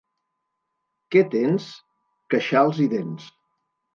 Què 1.15 1.21
tens? 1.35 1.67
—Queixals 2.33 2.83
i 2.87 2.91
dents! 2.97 3.31